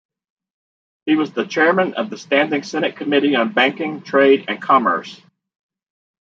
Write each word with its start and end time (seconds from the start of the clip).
He 1.05 1.15
was 1.15 1.31
the 1.31 1.45
Chairman 1.45 1.93
of 1.93 2.09
the 2.09 2.17
Standing 2.17 2.63
Senate 2.63 2.95
Committee 2.97 3.35
on 3.35 3.53
Banking, 3.53 4.01
Trade 4.01 4.45
and 4.47 4.59
Commerce. 4.59 5.21